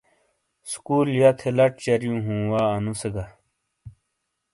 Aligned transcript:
سُکول 0.71 1.07
یا 1.21 1.29
تھے 1.39 1.49
لَچ 1.57 1.73
چَریوں 1.83 2.19
ہوں 2.25 2.41
وا 2.51 2.61
انو 2.75 2.93
سے 2.99 3.09
گہ۔ 3.15 3.25